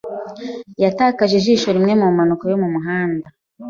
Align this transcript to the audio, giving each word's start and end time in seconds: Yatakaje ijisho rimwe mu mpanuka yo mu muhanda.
Yatakaje 0.83 1.33
ijisho 1.37 1.67
rimwe 1.75 1.93
mu 2.01 2.07
mpanuka 2.15 2.43
yo 2.51 2.57
mu 2.61 2.67
muhanda. 2.73 3.27